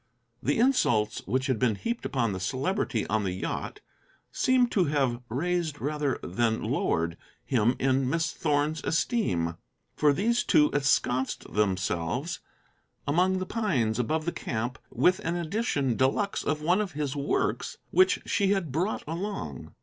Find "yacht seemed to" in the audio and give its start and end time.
3.33-4.85